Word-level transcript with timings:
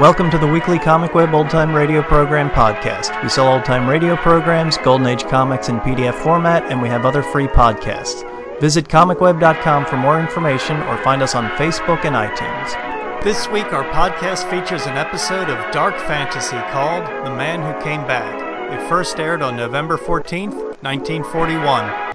Welcome 0.00 0.30
to 0.30 0.38
the 0.38 0.46
weekly 0.46 0.78
Comic 0.78 1.12
Web 1.12 1.34
Old 1.34 1.50
Time 1.50 1.74
Radio 1.74 2.00
Program 2.00 2.48
podcast. 2.48 3.22
We 3.22 3.28
sell 3.28 3.52
old 3.52 3.66
time 3.66 3.86
radio 3.86 4.16
programs, 4.16 4.78
Golden 4.78 5.06
Age 5.06 5.24
comics 5.24 5.68
in 5.68 5.78
PDF 5.80 6.14
format, 6.14 6.62
and 6.72 6.80
we 6.80 6.88
have 6.88 7.04
other 7.04 7.22
free 7.22 7.48
podcasts. 7.48 8.24
Visit 8.62 8.88
comicweb.com 8.88 9.84
for 9.84 9.98
more 9.98 10.18
information 10.18 10.78
or 10.84 10.96
find 11.04 11.20
us 11.20 11.34
on 11.34 11.50
Facebook 11.50 12.06
and 12.06 12.16
iTunes. 12.16 13.22
This 13.22 13.46
week, 13.48 13.74
our 13.74 13.84
podcast 13.90 14.48
features 14.48 14.86
an 14.86 14.96
episode 14.96 15.50
of 15.50 15.70
dark 15.70 15.98
fantasy 15.98 16.56
called 16.72 17.04
The 17.26 17.36
Man 17.36 17.60
Who 17.60 17.84
Came 17.84 18.06
Back. 18.06 18.72
It 18.72 18.88
first 18.88 19.20
aired 19.20 19.42
on 19.42 19.54
November 19.54 19.98
14th, 19.98 20.54
1941. 20.82 22.09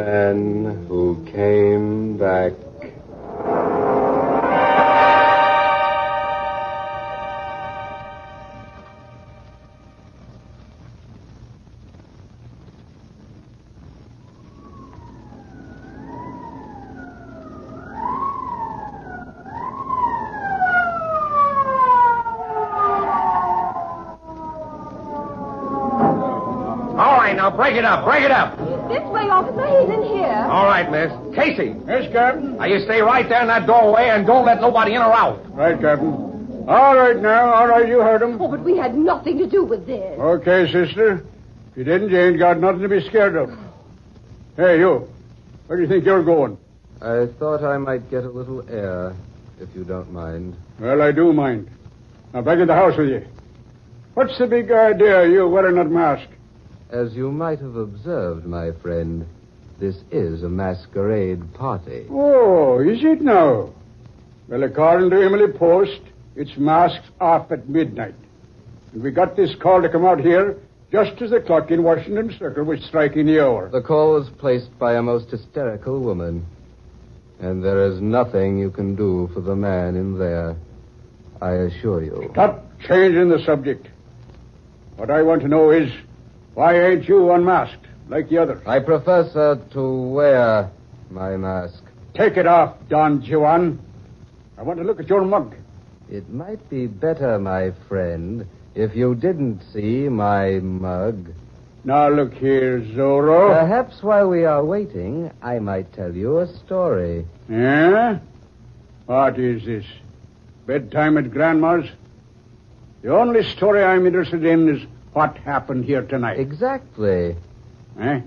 Man 0.00 0.86
who 0.88 1.24
came 1.26 2.16
back. 2.16 2.52
All 27.00 27.16
right, 27.16 27.34
now 27.34 27.50
break 27.50 27.76
it 27.76 27.84
up, 27.84 28.04
break 28.04 28.24
it 28.24 28.30
up. 28.30 28.56
This 28.90 29.02
way, 29.04 29.30
officer. 29.30 29.64
He's 29.66 29.88
in 29.88 30.02
here. 30.02 30.46
All 30.50 30.66
right, 30.66 30.90
miss. 30.90 31.12
Casey, 31.60 31.80
Yes, 31.86 32.12
Captain. 32.12 32.56
now 32.56 32.64
you 32.64 32.80
stay 32.84 33.00
right 33.00 33.28
there 33.28 33.42
in 33.42 33.48
that 33.48 33.66
doorway 33.66 34.08
and 34.10 34.26
don't 34.26 34.44
let 34.46 34.60
nobody 34.60 34.94
in 34.94 35.02
or 35.02 35.12
out. 35.12 35.54
Right, 35.54 35.80
Captain. 35.80 36.64
All 36.68 36.96
right 36.96 37.16
now, 37.16 37.52
all 37.54 37.68
right, 37.68 37.88
you 37.88 38.00
heard 38.00 38.22
him. 38.22 38.40
Oh, 38.40 38.48
but 38.48 38.60
we 38.62 38.76
had 38.76 38.96
nothing 38.96 39.38
to 39.38 39.46
do 39.48 39.64
with 39.64 39.86
this. 39.86 40.18
Okay, 40.18 40.66
sister. 40.70 41.24
If 41.72 41.76
you 41.76 41.84
didn't, 41.84 42.10
you 42.10 42.18
ain't 42.18 42.38
got 42.38 42.58
nothing 42.60 42.82
to 42.82 42.88
be 42.88 43.00
scared 43.08 43.36
of. 43.36 43.50
Hey, 44.56 44.78
you. 44.78 45.08
Where 45.66 45.76
do 45.76 45.82
you 45.82 45.88
think 45.88 46.04
you're 46.04 46.22
going? 46.24 46.58
I 47.00 47.26
thought 47.38 47.64
I 47.64 47.78
might 47.78 48.10
get 48.10 48.24
a 48.24 48.28
little 48.28 48.62
air, 48.70 49.14
if 49.60 49.68
you 49.74 49.84
don't 49.84 50.12
mind. 50.12 50.56
Well, 50.78 51.00
I 51.00 51.12
do 51.12 51.32
mind. 51.32 51.70
Now, 52.34 52.42
back 52.42 52.58
in 52.58 52.66
the 52.66 52.74
house 52.74 52.96
with 52.96 53.08
you. 53.08 53.26
What's 54.14 54.36
the 54.38 54.46
big 54.46 54.70
idea 54.70 55.24
of 55.24 55.30
you 55.30 55.48
wearing 55.48 55.76
that 55.76 55.90
mask? 55.90 56.28
As 56.90 57.14
you 57.14 57.30
might 57.30 57.60
have 57.60 57.76
observed, 57.76 58.44
my 58.44 58.72
friend, 58.82 59.26
this 59.80 59.96
is 60.10 60.42
a 60.42 60.48
masquerade 60.48 61.54
party. 61.54 62.06
Oh, 62.10 62.78
is 62.80 63.02
it 63.02 63.22
now? 63.22 63.72
Well, 64.48 64.62
according 64.62 65.10
to 65.10 65.24
Emily 65.24 65.50
Post, 65.52 66.00
it's 66.36 66.56
masks 66.56 67.08
off 67.20 67.50
at 67.50 67.68
midnight. 67.68 68.14
And 68.92 69.02
we 69.02 69.10
got 69.10 69.36
this 69.36 69.54
call 69.60 69.80
to 69.80 69.88
come 69.88 70.04
out 70.04 70.20
here 70.20 70.56
just 70.92 71.22
as 71.22 71.30
the 71.30 71.40
clock 71.40 71.70
in 71.70 71.82
Washington 71.82 72.36
Circle 72.38 72.64
was 72.64 72.82
striking 72.84 73.26
the 73.26 73.40
hour. 73.40 73.70
The 73.70 73.80
call 73.80 74.14
was 74.14 74.28
placed 74.38 74.76
by 74.78 74.94
a 74.94 75.02
most 75.02 75.30
hysterical 75.30 76.00
woman. 76.00 76.44
And 77.38 77.64
there 77.64 77.86
is 77.86 78.00
nothing 78.00 78.58
you 78.58 78.70
can 78.70 78.96
do 78.96 79.30
for 79.32 79.40
the 79.40 79.56
man 79.56 79.96
in 79.96 80.18
there. 80.18 80.56
I 81.40 81.52
assure 81.52 82.02
you. 82.02 82.28
Stop 82.32 82.66
changing 82.80 83.30
the 83.30 83.42
subject. 83.46 83.88
What 84.96 85.10
I 85.10 85.22
want 85.22 85.40
to 85.42 85.48
know 85.48 85.70
is, 85.70 85.90
why 86.52 86.78
ain't 86.78 87.08
you 87.08 87.32
unmasked 87.32 87.86
like 88.10 88.28
the 88.28 88.38
others? 88.38 88.60
I 88.66 88.80
prefer, 88.80 89.28
sir, 89.30 89.60
to 89.72 89.92
wear 90.10 90.70
my 91.10 91.36
mask. 91.36 91.82
Take 92.14 92.36
it 92.36 92.46
off, 92.46 92.76
Don 92.88 93.22
Juan. 93.22 93.78
I 94.58 94.62
want 94.62 94.78
to 94.80 94.84
look 94.84 95.00
at 95.00 95.08
your 95.08 95.24
mug. 95.24 95.54
It 96.10 96.28
might 96.28 96.68
be 96.68 96.86
better, 96.86 97.38
my 97.38 97.70
friend, 97.88 98.46
if 98.74 98.96
you 98.96 99.14
didn't 99.14 99.62
see 99.72 100.08
my 100.08 100.58
mug. 100.58 101.32
Now 101.84 102.08
look 102.08 102.34
here, 102.34 102.80
Zorro. 102.80 103.58
Perhaps 103.58 104.02
while 104.02 104.28
we 104.28 104.44
are 104.44 104.62
waiting, 104.62 105.30
I 105.40 105.60
might 105.60 105.92
tell 105.92 106.14
you 106.14 106.40
a 106.40 106.46
story. 106.58 107.24
Yeah? 107.48 108.18
What 109.06 109.38
is 109.38 109.64
this? 109.64 109.86
Bedtime 110.66 111.16
at 111.16 111.30
Grandma's? 111.30 111.88
The 113.02 113.14
only 113.16 113.44
story 113.44 113.82
I'm 113.82 114.06
interested 114.06 114.44
in 114.44 114.68
is 114.68 114.82
what 115.14 115.38
happened 115.38 115.84
here 115.84 116.02
tonight. 116.02 116.38
Exactly. 116.38 117.34
Eh? 118.00 118.20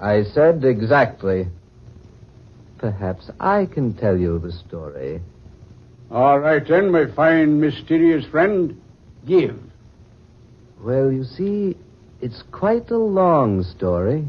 I 0.00 0.24
said 0.24 0.64
exactly. 0.64 1.48
Perhaps 2.78 3.30
I 3.38 3.66
can 3.66 3.92
tell 3.92 4.16
you 4.16 4.38
the 4.38 4.52
story. 4.52 5.20
All 6.10 6.38
right 6.40 6.66
then, 6.66 6.90
my 6.90 7.06
fine 7.06 7.60
mysterious 7.60 8.24
friend. 8.24 8.80
Give. 9.26 9.60
Well, 10.80 11.12
you 11.12 11.24
see, 11.24 11.76
it's 12.22 12.42
quite 12.50 12.90
a 12.90 12.96
long 12.96 13.62
story. 13.62 14.26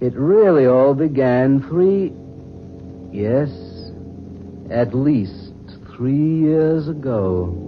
It 0.00 0.14
really 0.14 0.66
all 0.66 0.94
began 0.94 1.60
three. 1.62 2.12
Yes, 3.12 3.50
at 4.70 4.94
least 4.94 5.52
three 5.96 6.38
years 6.40 6.88
ago. 6.88 7.67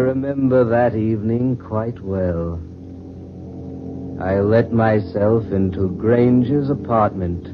Remember 0.00 0.64
that 0.64 0.96
evening 0.96 1.56
quite 1.56 2.00
well. 2.00 2.58
I 4.20 4.40
let 4.40 4.72
myself 4.72 5.44
into 5.52 5.90
Grange's 5.90 6.68
apartment. 6.70 7.46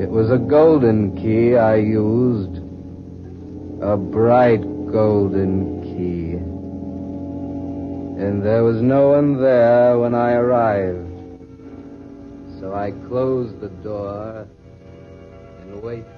It 0.00 0.10
was 0.10 0.30
a 0.30 0.38
golden 0.38 1.16
key 1.16 1.56
I 1.56 1.76
used. 1.76 2.56
A 3.82 3.96
bright 3.96 4.62
golden 4.90 5.82
key. 5.82 6.36
And 8.22 8.42
there 8.42 8.64
was 8.64 8.80
no 8.82 9.10
one 9.10 9.40
there 9.40 9.98
when 9.98 10.14
I 10.14 10.32
arrived. 10.32 11.06
So 12.60 12.74
I 12.74 12.92
closed 13.08 13.60
the 13.60 13.68
door 13.68 14.48
and 15.60 15.82
waited. 15.82 16.15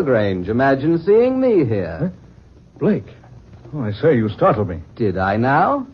Well, 0.00 0.06
Grange, 0.06 0.48
imagine 0.48 0.98
seeing 1.04 1.38
me 1.38 1.66
here. 1.66 2.10
Blake. 2.78 3.04
Oh, 3.74 3.82
I 3.82 3.92
say, 3.92 4.16
you 4.16 4.30
startled 4.30 4.70
me. 4.70 4.80
Did 4.96 5.18
I 5.18 5.36
now? 5.36 5.86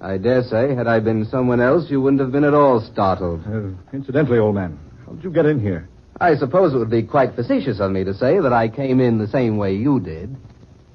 I 0.00 0.16
dare 0.16 0.42
say, 0.44 0.74
had 0.74 0.86
I 0.86 1.00
been 1.00 1.26
someone 1.26 1.60
else, 1.60 1.90
you 1.90 2.00
wouldn't 2.00 2.22
have 2.22 2.32
been 2.32 2.44
at 2.44 2.54
all 2.54 2.80
startled. 2.80 3.42
Uh, 3.46 3.76
incidentally, 3.92 4.38
old 4.38 4.54
man, 4.54 4.78
how 5.04 5.12
did 5.12 5.24
you 5.24 5.30
get 5.30 5.44
in 5.44 5.60
here? 5.60 5.86
I 6.18 6.36
suppose 6.36 6.72
it 6.72 6.78
would 6.78 6.88
be 6.88 7.02
quite 7.02 7.34
facetious 7.34 7.80
of 7.80 7.90
me 7.90 8.02
to 8.02 8.14
say 8.14 8.40
that 8.40 8.54
I 8.54 8.66
came 8.66 8.98
in 8.98 9.18
the 9.18 9.28
same 9.28 9.58
way 9.58 9.74
you 9.74 10.00
did. 10.00 10.34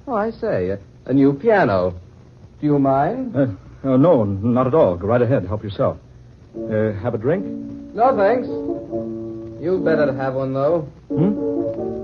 Oh, 0.08 0.14
I 0.14 0.32
say, 0.32 0.70
a, 0.70 0.80
a 1.06 1.12
new 1.12 1.34
piano. 1.34 1.94
Do 2.60 2.66
you 2.66 2.80
mind? 2.80 3.36
Uh, 3.36 3.46
uh, 3.84 3.96
no, 3.96 4.24
not 4.24 4.66
at 4.66 4.74
all. 4.74 4.96
Go 4.96 5.06
right 5.06 5.22
ahead. 5.22 5.46
Help 5.46 5.62
yourself. 5.62 5.98
Uh, 6.56 6.94
have 6.94 7.14
a 7.14 7.18
drink? 7.18 7.44
No, 7.44 8.16
thanks. 8.16 8.48
You'd 9.62 9.84
better 9.84 10.12
have 10.12 10.34
one, 10.34 10.52
though. 10.52 10.88
Hmm? 11.08 12.03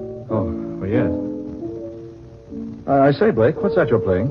Yes. 0.91 1.11
Uh, 2.89 3.01
I 3.01 3.13
say, 3.13 3.31
Blake, 3.31 3.57
what's 3.63 3.77
that 3.77 3.89
you're 3.89 4.01
playing? 4.01 4.29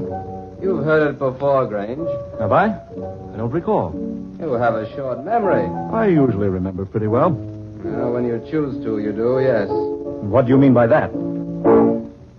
You've 0.62 0.84
heard 0.84 1.10
it 1.10 1.18
before, 1.18 1.66
Grange. 1.68 2.06
Have 2.38 2.52
I? 2.52 2.66
I 2.66 3.38
don't 3.38 3.52
recall. 3.52 3.94
You 4.42 4.54
have 4.54 4.76
a 4.76 4.94
short 4.94 5.24
memory. 5.24 5.64
I 5.94 6.08
usually 6.08 6.50
remember 6.50 6.86
pretty 6.86 7.08
well. 7.08 7.32
Well, 7.32 8.12
when 8.12 8.26
you 8.26 8.46
choose 8.52 8.84
to, 8.84 9.00
you 9.00 9.14
do, 9.14 9.40
yes. 9.40 9.68
What 9.70 10.48
do 10.48 10.52
you 10.52 10.58
mean 10.58 10.74
by 10.74 10.88
that? 10.88 11.14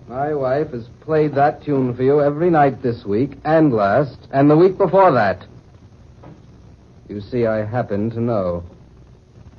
My 0.07 0.35
wife 0.35 0.69
has 0.69 0.85
played 0.99 1.33
that 1.33 1.63
tune 1.63 1.95
for 1.95 2.03
you 2.03 2.21
every 2.21 2.51
night 2.51 2.83
this 2.83 3.03
week, 3.03 3.37
and 3.43 3.73
last, 3.73 4.19
and 4.31 4.51
the 4.51 4.57
week 4.57 4.77
before 4.77 5.11
that. 5.13 5.43
You 7.09 7.21
see, 7.21 7.47
I 7.47 7.65
happen 7.65 8.11
to 8.11 8.21
know. 8.21 8.63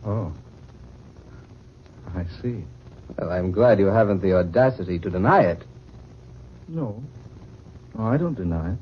Oh. 0.06 0.32
I 2.15 2.26
see. 2.41 2.62
Well, 3.19 3.31
I'm 3.31 3.53
glad 3.53 3.79
you 3.79 3.87
haven't 3.87 4.23
the 4.23 4.35
audacity 4.35 4.99
to 5.00 5.11
deny 5.11 5.43
it. 5.43 5.62
No. 6.69 7.03
Oh, 7.99 8.06
I 8.06 8.17
don't 8.17 8.35
deny 8.35 8.73
it. 8.73 8.79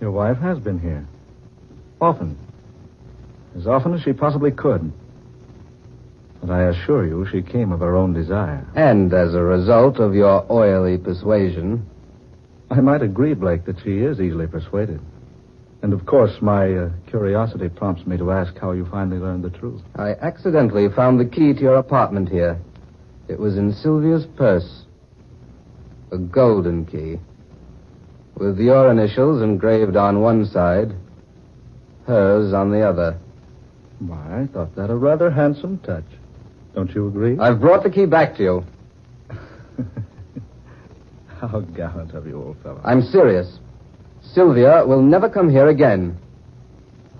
Your 0.00 0.10
wife 0.10 0.38
has 0.38 0.58
been 0.58 0.78
here. 0.78 1.06
Often. 2.00 2.38
As 3.56 3.66
often 3.66 3.94
as 3.94 4.02
she 4.02 4.12
possibly 4.12 4.50
could. 4.50 4.92
But 6.40 6.50
I 6.50 6.64
assure 6.64 7.06
you, 7.06 7.26
she 7.30 7.42
came 7.42 7.72
of 7.72 7.80
her 7.80 7.96
own 7.96 8.12
desire. 8.12 8.66
And 8.74 9.12
as 9.12 9.34
a 9.34 9.42
result 9.42 9.98
of 9.98 10.14
your 10.14 10.44
oily 10.50 10.98
persuasion. 10.98 11.86
I 12.70 12.80
might 12.80 13.02
agree, 13.02 13.34
Blake, 13.34 13.64
that 13.64 13.80
she 13.82 13.98
is 13.98 14.20
easily 14.20 14.46
persuaded. 14.46 15.00
And 15.82 15.92
of 15.92 16.06
course, 16.06 16.40
my 16.40 16.74
uh, 16.74 16.90
curiosity 17.08 17.68
prompts 17.68 18.06
me 18.06 18.16
to 18.16 18.30
ask 18.30 18.56
how 18.58 18.72
you 18.72 18.86
finally 18.86 19.18
learned 19.18 19.44
the 19.44 19.50
truth. 19.50 19.82
I 19.96 20.10
accidentally 20.12 20.88
found 20.88 21.20
the 21.20 21.24
key 21.24 21.52
to 21.54 21.60
your 21.60 21.76
apartment 21.76 22.28
here. 22.28 22.58
It 23.28 23.38
was 23.38 23.56
in 23.56 23.72
Sylvia's 23.72 24.26
purse. 24.36 24.82
A 26.12 26.18
golden 26.18 26.84
key. 26.86 27.18
With 28.36 28.58
your 28.58 28.90
initials 28.90 29.42
engraved 29.42 29.96
on 29.96 30.20
one 30.20 30.44
side, 30.46 30.92
hers 32.06 32.52
on 32.52 32.70
the 32.70 32.80
other. 32.80 33.18
Why, 34.00 34.42
I 34.42 34.46
thought 34.52 34.74
that 34.76 34.90
a 34.90 34.96
rather 34.96 35.30
handsome 35.30 35.78
touch. 35.78 36.04
Don't 36.74 36.92
you 36.94 37.06
agree? 37.06 37.38
I've 37.38 37.60
brought 37.60 37.84
the 37.84 37.90
key 37.90 38.06
back 38.06 38.36
to 38.36 38.42
you. 38.42 38.64
How 41.40 41.60
gallant 41.60 42.12
of 42.12 42.26
you, 42.26 42.42
old 42.42 42.56
fellow. 42.62 42.80
I'm 42.84 43.02
serious. 43.02 43.58
Sylvia 44.22 44.84
will 44.84 45.02
never 45.02 45.28
come 45.28 45.48
here 45.48 45.68
again. 45.68 46.18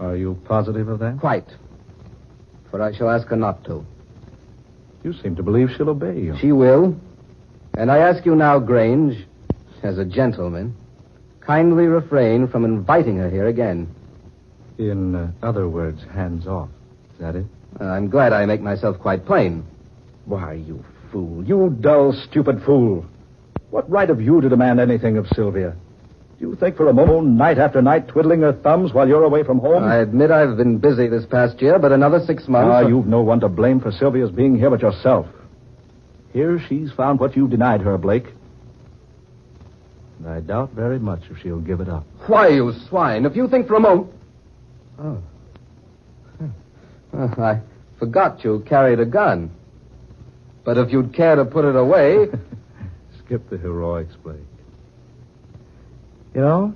Are 0.01 0.17
you 0.17 0.41
positive 0.45 0.89
of 0.89 0.99
that? 0.99 1.19
Quite. 1.21 1.49
For 2.71 2.83
I 2.83 2.97
shall 2.97 3.11
ask 3.11 3.29
her 3.29 3.37
not 3.37 3.65
to. 3.65 3.87
You 5.05 5.12
seem 5.23 5.37
to 5.37 5.43
believe 5.43 5.69
she'll 5.77 5.91
obey 5.91 6.19
you. 6.19 6.37
She 6.41 6.51
will. 6.51 6.99
And 7.75 7.91
I 7.91 7.99
ask 7.99 8.25
you 8.25 8.35
now, 8.35 8.59
Grange, 8.59 9.27
as 9.83 9.99
a 9.99 10.05
gentleman, 10.05 10.75
kindly 11.41 11.85
refrain 11.85 12.49
from 12.49 12.65
inviting 12.65 13.19
her 13.19 13.29
here 13.29 13.47
again. 13.47 13.95
In 14.79 15.15
uh, 15.15 15.31
other 15.43 15.69
words, 15.69 16.03
hands 16.15 16.47
off. 16.47 16.71
Is 17.12 17.21
that 17.21 17.37
it? 17.37 17.45
Uh, 17.79 17.85
I'm 17.85 18.09
glad 18.09 18.33
I 18.33 18.47
make 18.47 18.62
myself 18.62 18.99
quite 18.99 19.27
plain. 19.27 19.67
Why, 20.25 20.55
you 20.55 20.83
fool. 21.12 21.45
You 21.45 21.77
dull, 21.81 22.15
stupid 22.31 22.62
fool. 22.65 23.05
What 23.71 23.89
right 23.91 24.09
have 24.09 24.23
you 24.23 24.41
to 24.41 24.49
demand 24.49 24.81
anything 24.81 25.19
of 25.19 25.27
Sylvia? 25.35 25.77
You 26.44 26.56
think 26.56 26.76
for 26.76 26.88
a 26.88 26.93
moment, 26.93 27.38
night 27.38 27.58
after 27.58 27.81
night, 27.81 28.06
twiddling 28.06 28.43
her 28.43 28.52
thumbs 28.52 28.93
while 28.93 29.08
you're 29.08 29.25
away 29.25 29.44
from 29.44 29.61
home? 29.61 29.82
I 29.82 29.96
admit 29.96 30.31
I've 30.31 30.58
been 30.58 30.76
busy 30.76 31.08
this 31.08 31.25
past 31.25 31.62
year, 31.62 31.79
but 31.79 31.91
another 31.91 32.20
six 32.26 32.46
months. 32.49 32.69
Ah, 32.70 32.87
you've 32.87 33.06
no 33.06 33.23
one 33.23 33.41
to 33.41 33.49
blame 33.49 33.81
for 33.81 33.91
Sylvia's 33.91 34.31
being 34.31 34.55
here 34.55 34.69
but 34.69 34.82
yourself. 34.82 35.26
Here 36.35 36.61
she's 36.69 36.93
found 36.93 37.19
what 37.19 37.35
you 37.35 37.49
denied 37.49 37.81
her, 37.81 37.96
Blake. 37.96 38.26
And 40.19 40.29
I 40.29 40.41
doubt 40.41 40.73
very 40.73 40.99
much 40.99 41.23
if 41.31 41.38
she'll 41.38 41.61
give 41.61 41.81
it 41.81 41.88
up. 41.88 42.05
Why, 42.26 42.49
you 42.49 42.75
swine, 42.91 43.25
if 43.25 43.35
you 43.35 43.49
think 43.49 43.67
for 43.67 43.76
a 43.76 43.81
moment. 43.81 44.12
Oh. 44.99 45.23
Well, 47.11 47.35
I 47.38 47.61
forgot 47.99 48.44
you 48.44 48.62
carried 48.69 49.00
a 49.00 49.06
gun. 49.06 49.50
But 50.62 50.76
if 50.76 50.93
you'd 50.93 51.14
care 51.14 51.37
to 51.37 51.46
put 51.46 51.64
it 51.64 51.75
away. 51.75 52.26
Skip 53.25 53.49
the 53.49 53.56
heroics, 53.56 54.14
Blake. 54.23 54.41
You 56.34 56.40
know, 56.40 56.75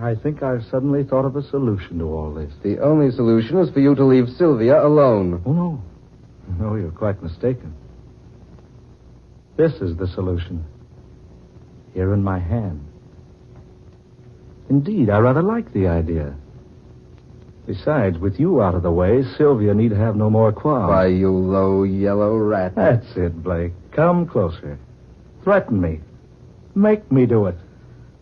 I 0.00 0.14
think 0.14 0.42
I've 0.42 0.64
suddenly 0.70 1.02
thought 1.02 1.24
of 1.24 1.36
a 1.36 1.42
solution 1.42 1.98
to 1.98 2.04
all 2.04 2.32
this. 2.32 2.52
The 2.62 2.78
only 2.78 3.10
solution 3.10 3.58
is 3.58 3.70
for 3.70 3.80
you 3.80 3.94
to 3.94 4.04
leave 4.04 4.28
Sylvia 4.38 4.84
alone. 4.84 5.42
Oh, 5.44 5.52
no. 5.52 5.82
No, 6.58 6.76
you're 6.76 6.90
quite 6.90 7.22
mistaken. 7.22 7.74
This 9.56 9.72
is 9.74 9.96
the 9.96 10.06
solution. 10.06 10.64
Here 11.94 12.14
in 12.14 12.22
my 12.22 12.38
hand. 12.38 12.86
Indeed, 14.68 15.10
I 15.10 15.18
rather 15.18 15.42
like 15.42 15.72
the 15.72 15.88
idea. 15.88 16.34
Besides, 17.66 18.18
with 18.18 18.40
you 18.40 18.62
out 18.62 18.74
of 18.74 18.82
the 18.82 18.90
way, 18.90 19.22
Sylvia 19.36 19.74
need 19.74 19.92
have 19.92 20.16
no 20.16 20.30
more 20.30 20.52
qualms. 20.52 20.88
Why, 20.88 21.06
you 21.06 21.30
low 21.30 21.82
yellow 21.82 22.36
rat. 22.36 22.74
That's 22.74 23.16
it, 23.16 23.42
Blake. 23.42 23.72
Come 23.92 24.26
closer. 24.26 24.78
Threaten 25.42 25.80
me. 25.80 26.00
Make 26.74 27.10
me 27.12 27.26
do 27.26 27.46
it. 27.46 27.56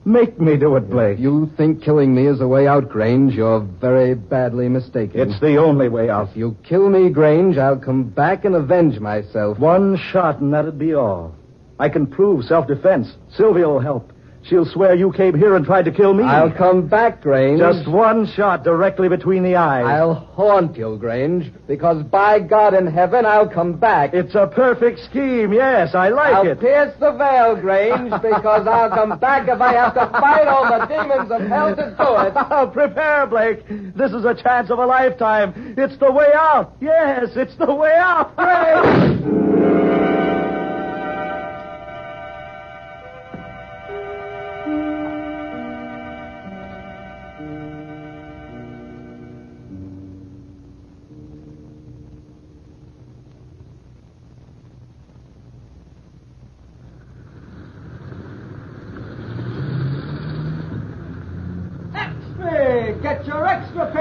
Make 0.05 0.41
me 0.41 0.57
do 0.57 0.77
it, 0.77 0.89
Blake. 0.89 1.19
If 1.19 1.21
you 1.21 1.51
think 1.57 1.83
killing 1.83 2.15
me 2.15 2.27
is 2.27 2.39
the 2.39 2.49
way 2.49 2.67
out, 2.67 2.89
Grange, 2.89 3.35
you're 3.35 3.61
very 3.61 4.15
badly 4.15 4.69
mistaken. 4.69 5.21
It's 5.21 5.39
the 5.41 5.57
only 5.57 5.89
way 5.89 6.09
out. 6.09 6.31
If 6.31 6.37
you 6.37 6.57
kill 6.63 6.89
me, 6.89 7.11
Grange, 7.11 7.59
I'll 7.59 7.79
come 7.79 8.05
back 8.05 8.45
and 8.45 8.55
avenge 8.55 9.01
myself. 9.01 9.59
One 9.59 9.97
shot, 9.97 10.41
and 10.41 10.55
that'd 10.55 10.79
be 10.79 10.95
all. 10.95 11.35
I 11.79 11.89
can 11.89 12.07
prove 12.07 12.45
self-defense. 12.45 13.15
Sylvia 13.37 13.69
will 13.69 13.81
help. 13.81 14.13
She'll 14.49 14.65
swear 14.65 14.95
you 14.95 15.13
came 15.13 15.37
here 15.37 15.57
and 15.57 15.65
tried 15.67 15.85
to 15.85 15.93
kill 15.93 16.15
me. 16.15 16.25
I'll 16.25 16.51
come 16.51 16.89
back, 16.89 17.21
Grange. 17.21 17.61
Just 17.61 17.87
one 17.87 18.27
shot 18.35 18.65
directly 18.65 19.09
between 19.09 19.43
the 19.43 19.57
eyes. 19.57 19.85
I'll 19.85 20.15
haunt 20.15 20.77
you, 20.77 20.97
Grange, 20.97 21.53
because 21.67 22.03
by 22.05 22.41
God 22.41 22.73
in 22.73 22.87
heaven, 22.87 23.27
I'll 23.27 23.49
come 23.49 23.75
back. 23.75 24.15
It's 24.15 24.35
a 24.35 24.47
perfect 24.47 25.01
scheme. 25.01 25.53
Yes, 25.53 25.95
I 25.95 26.09
like 26.09 26.35
I'll 26.35 26.47
it. 26.47 26.61
pierce 26.61 26.95
the 26.99 27.13
veil, 27.13 27.57
Grange, 27.61 28.11
because 28.23 28.67
I'll 28.67 28.89
come 28.91 29.19
back 29.19 29.49
if 29.49 29.61
I 29.61 29.73
have 29.75 29.93
to 29.95 30.09
fight 30.19 30.47
all 30.49 30.65
the 30.65 30.87
demons 30.87 31.31
of 31.31 31.43
hell 31.49 31.77
to 31.77 31.95
do 31.97 32.27
it. 32.27 32.35
Oh, 32.51 32.67
prepare, 32.67 33.27
Blake. 33.27 33.67
This 33.95 34.13
is 34.13 34.25
a 34.25 34.35
chance 34.35 34.71
of 34.71 34.79
a 34.79 34.87
lifetime. 34.87 35.75
It's 35.77 35.97
the 35.99 36.11
way 36.11 36.33
out. 36.35 36.75
Yes, 36.81 37.29
it's 37.37 37.55
the 37.57 37.73
way 37.73 37.93
out. 37.95 38.35
Grange! 38.37 39.55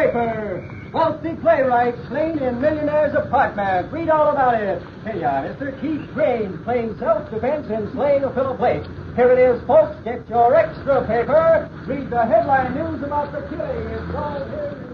paper! 0.07 0.89
Wealthy 0.93 1.35
playwright 1.41 1.95
slain 2.07 2.39
in 2.39 2.61
millionaire's 2.61 3.13
apartment. 3.15 3.91
Read 3.91 4.09
all 4.09 4.31
about 4.31 4.61
it. 4.61 4.81
Here 5.03 5.15
you 5.15 5.25
are, 5.25 5.43
Mr. 5.43 5.81
Keith 5.81 6.09
Grange, 6.13 6.63
playing 6.63 6.97
self-defense 6.97 7.67
in 7.69 7.91
slaying 7.91 8.23
of 8.23 8.33
Philip 8.33 8.57
Blake. 8.57 8.83
Here 9.15 9.31
it 9.31 9.39
is, 9.39 9.61
folks. 9.67 9.95
Get 10.03 10.27
your 10.29 10.55
extra 10.55 11.05
paper. 11.05 11.69
Read 11.87 12.09
the 12.09 12.25
headline 12.25 12.73
news 12.73 13.03
about 13.03 13.31
the 13.33 13.41
killing. 13.49 13.87
It's 13.87 14.15
all 14.15 14.45
here 14.49 14.86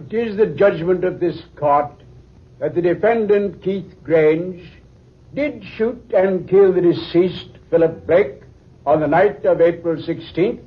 It 0.00 0.14
is 0.14 0.36
the 0.36 0.46
judgment 0.46 1.04
of 1.04 1.20
this 1.20 1.42
court 1.56 1.92
that 2.58 2.74
the 2.74 2.80
defendant, 2.80 3.62
Keith 3.62 3.94
Grange, 4.02 4.66
did 5.34 5.62
shoot 5.62 6.02
and 6.14 6.48
kill 6.48 6.72
the 6.72 6.80
deceased 6.80 7.50
Philip 7.68 8.06
Blake 8.06 8.42
on 8.86 9.00
the 9.00 9.06
night 9.06 9.44
of 9.44 9.60
April 9.60 9.96
16th, 9.96 10.64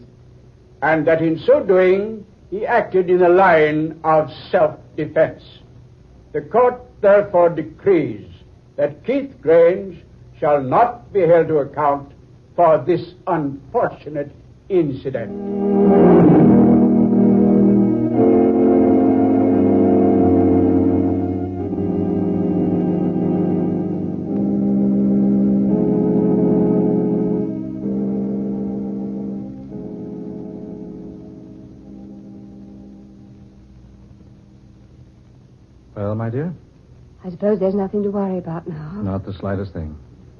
and 0.83 1.07
that 1.07 1.21
in 1.21 1.39
so 1.39 1.63
doing 1.63 2.25
he 2.51 2.65
acted 2.65 3.09
in 3.09 3.17
the 3.17 3.29
line 3.29 3.99
of 4.03 4.31
self-defense. 4.51 5.43
The 6.31 6.41
court 6.41 6.81
therefore 7.01 7.49
decrees 7.49 8.29
that 8.75 9.03
Keith 9.03 9.41
Grange 9.41 10.03
shall 10.39 10.61
not 10.61 11.11
be 11.11 11.21
held 11.21 11.47
to 11.47 11.57
account 11.57 12.11
for 12.55 12.77
this 12.77 13.15
unfortunate 13.25 14.31
incident. 14.69 16.12
Well, 35.95 36.15
my 36.15 36.29
dear, 36.29 36.53
I 37.23 37.29
suppose 37.29 37.59
there's 37.59 37.75
nothing 37.75 38.03
to 38.03 38.09
worry 38.09 38.37
about 38.37 38.67
now. 38.67 39.01
not 39.01 39.25
the 39.25 39.33
slightest 39.33 39.73
thing. 39.73 39.97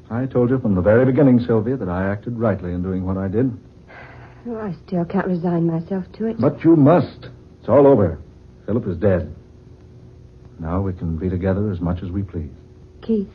I 0.10 0.25
told 0.25 0.50
you 0.50 0.60
from 0.60 0.75
the 0.75 0.81
very 0.81 1.05
beginning, 1.05 1.39
Sylvia, 1.39 1.77
that 1.77 1.89
I 1.89 2.10
acted 2.12 2.38
rightly 2.38 2.74
in 2.74 2.83
doing 2.83 3.05
what 3.05 3.17
I 3.17 3.27
did. 3.27 3.51
Oh, 4.48 4.57
I 4.57 4.75
still 4.86 5.05
can't 5.05 5.27
resign 5.27 5.65
myself 5.65 6.05
to 6.17 6.25
it. 6.25 6.39
But 6.39 6.63
you 6.63 6.75
must. 6.75 7.29
It's 7.60 7.69
all 7.69 7.88
over. 7.88 8.19
Philip 8.65 8.88
is 8.88 8.98
dead. 8.98 9.33
Now 10.60 10.81
we 10.81 10.93
can 10.93 11.17
be 11.17 11.29
together 11.29 11.72
as 11.72 11.79
much 11.79 12.03
as 12.03 12.12
we 12.12 12.24
please. 12.24 12.51
Keith, 13.01 13.29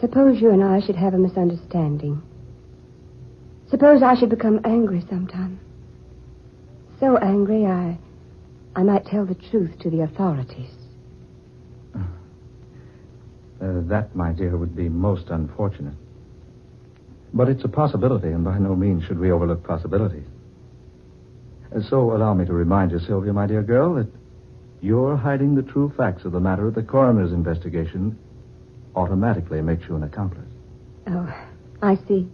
suppose 0.00 0.40
you 0.40 0.50
and 0.50 0.62
I 0.62 0.80
should 0.80 0.96
have 0.96 1.14
a 1.14 1.18
misunderstanding. 1.18 2.22
Suppose 3.70 4.02
I 4.02 4.14
should 4.18 4.30
become 4.30 4.60
angry 4.64 5.04
sometime. 5.08 5.58
So 7.00 7.16
angry 7.18 7.66
I 7.66 7.98
I 8.76 8.82
might 8.82 9.06
tell 9.06 9.26
the 9.26 9.34
truth 9.34 9.78
to 9.80 9.90
the 9.90 10.02
authorities. 10.02 10.70
Uh, 13.60 13.80
that, 13.88 14.14
my 14.14 14.32
dear, 14.32 14.56
would 14.56 14.76
be 14.76 14.88
most 14.88 15.28
unfortunate. 15.30 15.94
But 17.34 17.48
it's 17.48 17.64
a 17.64 17.68
possibility, 17.68 18.28
and 18.28 18.44
by 18.44 18.58
no 18.58 18.76
means 18.76 19.04
should 19.04 19.18
we 19.18 19.32
overlook 19.32 19.64
possibilities. 19.64 20.26
And 21.70 21.84
so 21.84 22.16
allow 22.16 22.34
me 22.34 22.46
to 22.46 22.52
remind 22.52 22.92
you, 22.92 23.00
Sylvia, 23.00 23.32
my 23.32 23.46
dear 23.46 23.62
girl, 23.62 23.94
that 23.96 24.08
your 24.80 25.16
hiding 25.16 25.54
the 25.54 25.62
true 25.62 25.92
facts 25.96 26.24
of 26.24 26.32
the 26.32 26.40
matter 26.40 26.66
of 26.68 26.74
the 26.74 26.82
coroner's 26.82 27.32
investigation 27.32 28.16
automatically 28.94 29.60
makes 29.60 29.86
you 29.88 29.96
an 29.96 30.04
accomplice. 30.04 30.46
Oh, 31.08 31.46
I 31.82 31.96
see. 32.06 32.28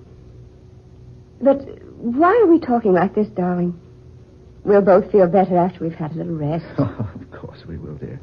But 1.40 1.60
why 1.96 2.38
are 2.42 2.46
we 2.46 2.60
talking 2.60 2.92
like 2.92 3.14
this, 3.14 3.28
darling? 3.28 3.80
We'll 4.64 4.82
both 4.82 5.10
feel 5.10 5.26
better 5.26 5.56
after 5.56 5.84
we've 5.84 5.94
had 5.94 6.12
a 6.12 6.14
little 6.14 6.36
rest. 6.36 6.64
of 6.78 7.30
course 7.32 7.64
we 7.66 7.76
will, 7.76 7.96
dear. 7.96 8.20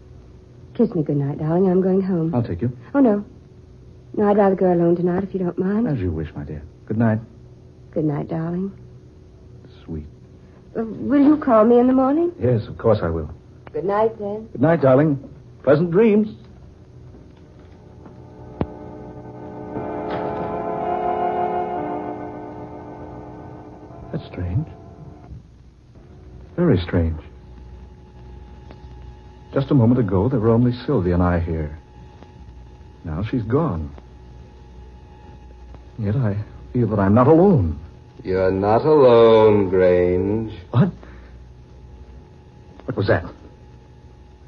Kiss 0.76 0.94
me 0.96 1.04
goodnight, 1.04 1.40
darling. 1.40 1.70
I'm 1.70 1.82
going 1.82 2.02
home. 2.02 2.34
I'll 2.34 2.44
take 2.44 2.62
you. 2.62 2.76
Oh, 2.94 3.00
no. 3.00 3.26
No, 4.14 4.30
I'd 4.30 4.38
rather 4.38 4.56
go 4.56 4.72
alone 4.72 4.96
tonight 4.96 5.24
if 5.24 5.34
you 5.34 5.40
don't 5.40 5.58
mind. 5.58 5.88
As 5.88 6.00
you 6.00 6.12
wish, 6.12 6.34
my 6.36 6.44
dear. 6.44 6.64
Good 6.86 6.98
night. 6.98 7.20
Good 7.92 8.06
night, 8.06 8.30
darling. 8.30 8.72
Sweet. 9.86 10.06
Uh, 10.78 10.84
will 10.84 11.22
you 11.22 11.38
call 11.38 11.66
me 11.66 11.80
in 11.80 11.88
the 11.88 11.94
morning? 11.94 12.32
Yes, 12.40 12.68
of 12.68 12.78
course 12.78 13.00
I 13.02 13.10
will. 13.10 13.30
Good 13.74 13.86
night, 13.86 14.18
then. 14.20 14.48
Good 14.52 14.62
night, 14.62 14.82
darling. 14.82 15.30
Pleasant 15.64 15.92
dreams. 15.92 16.30
That's 24.12 24.26
strange. 24.28 24.68
Very 26.58 26.78
strange. 26.86 27.20
Just 29.54 29.70
a 29.70 29.74
moment 29.74 30.00
ago, 30.00 30.30
there 30.30 30.40
were 30.40 30.50
only 30.50 30.72
Sylvia 30.86 31.14
and 31.16 31.24
I 31.24 31.40
here. 31.40 31.78
Now 33.04 33.24
she's 33.24 33.44
gone. 33.44 33.94
Yet 36.00 36.16
I 36.16 36.38
feel 36.72 36.88
that 36.88 37.00
I'm 37.00 37.14
not 37.14 37.28
alone. 37.28 37.80
You're 38.24 38.52
not 38.52 38.86
alone, 38.86 39.70
Grange. 39.70 40.54
What? 40.72 40.92
What 42.86 42.96
was 42.98 43.08
that? 43.08 43.26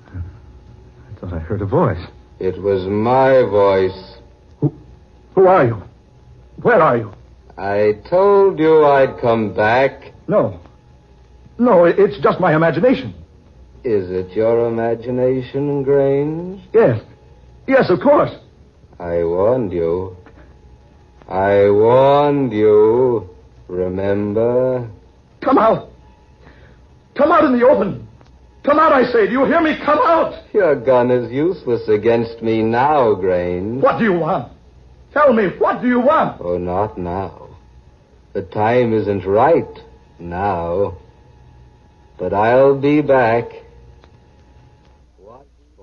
I 0.07 1.19
thought 1.19 1.33
I 1.33 1.39
heard 1.39 1.62
a 1.62 1.65
voice. 1.65 2.05
It 2.39 2.62
was 2.62 2.88
my 2.88 3.41
voice. 3.50 4.17
Who 4.60 4.74
who 5.36 5.48
are 5.48 5.65
you? 5.65 5.81
Where 6.62 6.81
are 6.81 6.98
you? 6.98 7.13
I 7.57 8.00
told 8.10 8.60
you 8.60 8.86
I'd 8.86 9.19
come 9.19 9.53
back. 9.53 10.13
No. 10.27 10.60
No, 11.57 11.86
it's 11.86 12.19
just 12.19 12.39
my 12.39 12.55
imagination. 12.55 13.13
Is 13.84 14.10
it 14.10 14.32
your 14.32 14.68
imagination, 14.68 15.84
Grange? 15.84 16.62
Yes. 16.74 17.02
Yes, 17.68 17.90
of 17.90 18.00
course. 18.00 18.32
I 18.98 19.24
warned 19.24 19.74
you. 19.74 20.16
I 21.28 21.70
warned 21.70 22.54
you. 22.54 23.30
Remember? 23.68 24.90
Come 25.42 25.58
out. 25.58 25.90
Come 27.16 27.32
out 27.32 27.44
in 27.44 27.60
the 27.60 27.66
open. 27.68 28.08
Come 28.63 28.80
out, 28.80 28.94
I 28.94 29.04
say. 29.12 29.28
Do 29.28 29.34
you 29.34 29.46
hear 29.46 29.62
me? 29.62 29.78
Come 29.84 30.00
out. 30.00 30.42
Your 30.54 30.75
gun 30.75 31.12
is 31.12 31.30
useless 31.30 31.88
against 31.90 32.42
me 32.42 32.62
now, 32.62 33.13
Grange. 33.16 33.84
What 33.84 34.00
do 34.00 34.06
you 34.06 34.13
want? 34.13 34.54
Tell 35.12 35.34
me, 35.34 35.50
what 35.60 35.82
do 35.82 35.88
you 35.90 36.00
want? 36.00 36.40
Oh, 36.42 36.58
not 36.58 36.98
now. 36.98 37.50
The 38.32 38.44
time 38.44 38.94
isn't 38.94 39.25
right 39.25 39.68
now. 40.18 40.98
But 42.18 42.34
I'll 42.34 42.80
be 42.80 43.02
back. 43.02 43.46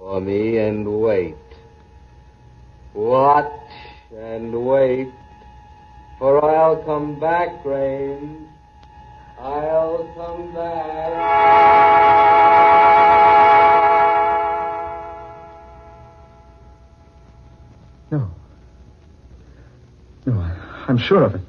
For 0.00 0.19
me 0.19 0.57
and 0.57 1.02
wait. 1.02 1.37
Watch 2.95 3.52
and 4.16 4.64
wait. 4.66 5.12
For 6.19 6.42
I'll 6.42 6.83
come 6.85 7.21
back, 7.21 7.62
Grange. 7.62 8.49
I'll 9.38 10.11
come 10.16 10.54
back. 10.54 11.11
No. 18.11 18.30
No, 20.25 20.33
I'm 20.88 20.97
sure 20.97 21.25
of 21.25 21.35
it. 21.35 21.42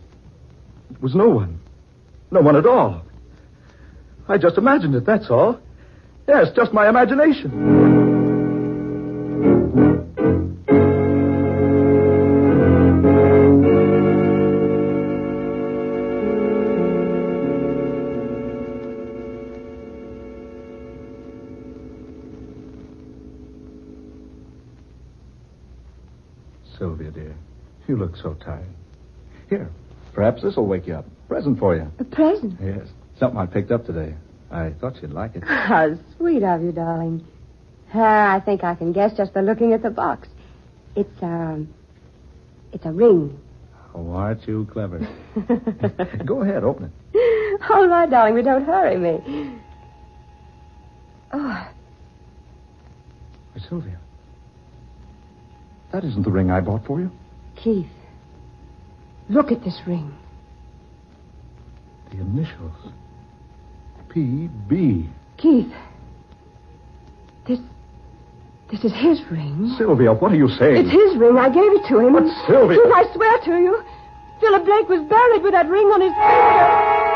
It 0.91 1.01
was 1.01 1.15
no 1.15 1.29
one. 1.29 1.57
No 2.31 2.41
one 2.41 2.57
at 2.57 2.65
all. 2.65 3.01
I 4.27 4.37
just 4.37 4.57
imagined 4.57 4.93
it, 4.95 5.05
that's 5.05 5.29
all. 5.29 5.57
Yes, 6.27 6.47
just 6.53 6.73
my 6.73 6.89
imagination. 6.89 7.90
Sylvia, 26.81 27.11
dear, 27.11 27.35
you 27.87 27.95
look 27.95 28.15
so 28.15 28.33
tired. 28.43 28.65
Here, 29.51 29.69
perhaps 30.15 30.41
this 30.41 30.55
will 30.55 30.65
wake 30.65 30.87
you 30.87 30.95
up. 30.95 31.05
Present 31.27 31.59
for 31.59 31.75
you. 31.75 31.91
A 31.99 32.03
present? 32.03 32.59
Yes, 32.59 32.87
something 33.19 33.39
I 33.39 33.45
picked 33.45 33.69
up 33.69 33.85
today. 33.85 34.15
I 34.49 34.71
thought 34.81 34.99
you'd 34.99 35.11
like 35.11 35.35
it. 35.35 35.43
How 35.47 35.95
sweet 36.17 36.41
of 36.41 36.63
you, 36.63 36.71
darling. 36.71 37.23
Ah, 37.93 38.33
I 38.33 38.39
think 38.39 38.63
I 38.63 38.73
can 38.73 38.93
guess 38.93 39.15
just 39.15 39.31
by 39.31 39.41
looking 39.41 39.73
at 39.73 39.83
the 39.83 39.91
box. 39.91 40.27
It's, 40.95 41.21
um, 41.21 41.71
it's 42.73 42.83
a 42.83 42.91
ring. 42.91 43.39
Oh, 43.93 44.13
aren't 44.13 44.47
you 44.47 44.67
clever? 44.71 45.07
Go 46.25 46.41
ahead, 46.41 46.63
open 46.63 46.91
it. 47.13 47.61
All 47.69 47.87
right, 47.87 48.09
darling, 48.09 48.33
but 48.33 48.45
don't 48.45 48.65
hurry 48.65 48.97
me. 48.97 49.59
Oh, 51.31 51.71
Sylvia. 53.69 53.99
That 55.91 56.03
isn't 56.05 56.23
the 56.23 56.31
ring 56.31 56.49
I 56.51 56.61
bought 56.61 56.85
for 56.85 56.99
you. 56.99 57.11
Keith. 57.55 57.87
Look 59.29 59.51
at 59.51 59.63
this 59.63 59.79
ring. 59.85 60.13
The 62.11 62.21
initials. 62.21 62.75
P.B. 64.09 65.09
Keith. 65.37 65.71
This. 67.47 67.59
This 68.69 68.83
is 68.85 68.93
his 68.93 69.21
ring. 69.29 69.73
Sylvia, 69.77 70.13
what 70.13 70.31
are 70.31 70.35
you 70.35 70.47
saying? 70.47 70.77
It's 70.85 70.91
his 70.91 71.17
ring. 71.19 71.37
I 71.37 71.49
gave 71.49 71.71
it 71.73 71.87
to 71.89 71.99
him. 71.99 72.13
But, 72.13 72.23
Sylvia- 72.47 72.77
Keith, 72.81 72.93
I 72.93 73.13
swear 73.13 73.37
to 73.45 73.61
you. 73.61 73.83
Philip 74.39 74.65
Blake 74.65 74.89
was 74.89 75.01
buried 75.09 75.43
with 75.43 75.51
that 75.51 75.69
ring 75.69 75.85
on 75.87 76.01
his 76.01 76.13
finger. 76.13 77.10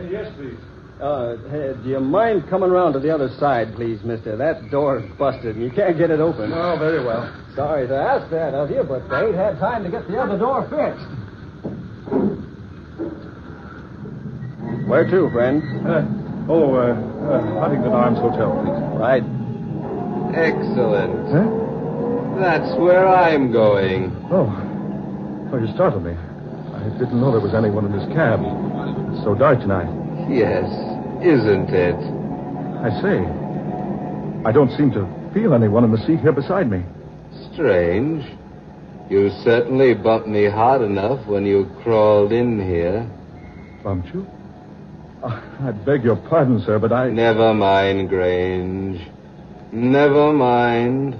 Cab. 0.00 0.10
Yes, 0.10 0.32
please. 0.36 0.58
Uh, 1.00 1.36
hey, 1.48 1.72
do 1.82 1.88
you 1.88 2.00
mind 2.00 2.48
coming 2.50 2.70
around 2.70 2.92
to 2.92 3.00
the 3.00 3.10
other 3.10 3.30
side, 3.38 3.74
please, 3.74 4.02
mister? 4.04 4.36
That 4.36 4.70
door's 4.70 5.02
busted 5.18 5.56
and 5.56 5.64
you 5.64 5.70
can't 5.70 5.96
get 5.96 6.10
it 6.10 6.20
open. 6.20 6.52
Oh, 6.52 6.76
very 6.78 7.02
well. 7.02 7.34
Sorry 7.56 7.88
to 7.88 7.96
ask 7.96 8.30
that 8.30 8.52
of 8.52 8.70
you, 8.70 8.82
but 8.82 9.08
they 9.08 9.28
ain't 9.28 9.34
had 9.34 9.58
time 9.58 9.82
to 9.84 9.90
get 9.90 10.06
the 10.08 10.18
other 10.18 10.36
door 10.36 10.62
fixed. 10.68 11.08
Where 14.86 15.04
to, 15.08 15.30
friend? 15.30 15.62
Uh, 15.86 16.04
oh, 16.52 16.74
uh, 16.74 16.92
uh, 16.92 17.60
Huntington 17.60 17.92
Arms 17.92 18.18
Hotel, 18.18 18.52
please. 18.60 19.00
Right. 19.00 19.24
Excellent. 20.36 21.32
Huh? 21.32 22.40
That's 22.40 22.78
where 22.78 23.08
I'm 23.08 23.52
going. 23.52 24.14
Oh. 24.30 24.52
Oh, 25.52 25.56
you 25.56 25.72
startled 25.74 26.04
me. 26.04 26.12
I 26.12 26.88
didn't 26.98 27.20
know 27.20 27.30
there 27.32 27.40
was 27.40 27.54
anyone 27.54 27.86
in 27.86 27.92
this 27.92 28.06
cab. 28.12 28.40
It's 29.20 29.26
so 29.26 29.34
dark 29.34 29.60
tonight. 29.60 29.84
Yes, 30.30 30.64
isn't 31.22 31.68
it? 31.68 31.94
I 32.80 32.88
say, 33.02 33.18
I 34.48 34.50
don't 34.50 34.74
seem 34.78 34.90
to 34.92 35.04
feel 35.34 35.52
anyone 35.52 35.84
in 35.84 35.92
the 35.92 35.98
seat 36.06 36.20
here 36.20 36.32
beside 36.32 36.70
me. 36.70 36.82
Strange. 37.52 38.24
You 39.10 39.28
certainly 39.44 39.92
bumped 39.92 40.26
me 40.26 40.46
hard 40.46 40.80
enough 40.80 41.26
when 41.26 41.44
you 41.44 41.70
crawled 41.82 42.32
in 42.32 42.66
here. 42.66 43.06
Bumped 43.84 44.08
you? 44.14 44.26
Oh, 45.22 45.66
I 45.68 45.72
beg 45.72 46.02
your 46.02 46.16
pardon, 46.16 46.58
sir, 46.64 46.78
but 46.78 46.90
I. 46.90 47.10
Never 47.10 47.52
mind, 47.52 48.08
Grange. 48.08 49.06
Never 49.70 50.32
mind. 50.32 51.14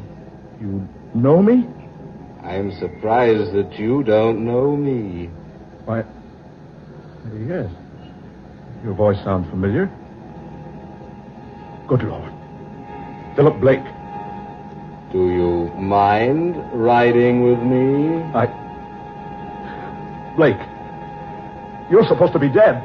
You 0.58 0.88
know 1.14 1.42
me? 1.42 1.68
I 2.42 2.54
I'm 2.54 2.72
surprised 2.78 3.52
that 3.52 3.78
you 3.78 4.02
don't 4.04 4.46
know 4.46 4.74
me. 4.74 5.26
Why, 5.84 6.02
yes. 7.46 7.70
Your 8.82 8.94
voice 8.94 9.18
sounds 9.22 9.48
familiar. 9.50 9.86
Good 11.86 12.02
Lord. 12.02 12.32
Philip 13.36 13.60
Blake. 13.60 13.84
Do 15.12 15.28
you 15.28 15.70
mind 15.76 16.56
riding 16.72 17.42
with 17.42 17.58
me? 17.58 18.22
I. 18.34 18.46
Blake. 20.36 20.60
You're 21.90 22.06
supposed 22.06 22.32
to 22.32 22.38
be 22.38 22.48
dead. 22.48 22.82